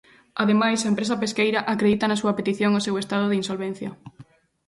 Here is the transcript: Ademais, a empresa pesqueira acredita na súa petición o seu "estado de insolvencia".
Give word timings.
Ademais, 0.43 0.79
a 0.81 0.91
empresa 0.91 1.21
pesqueira 1.23 1.65
acredita 1.73 2.05
na 2.09 2.19
súa 2.21 2.35
petición 2.39 2.71
o 2.79 2.83
seu 2.85 2.95
"estado 3.03 3.25
de 3.29 3.39
insolvencia". 3.41 3.89